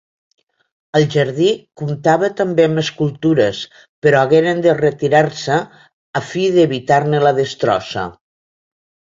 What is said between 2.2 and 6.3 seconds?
també amb escultures, però hagueren de retirar-se a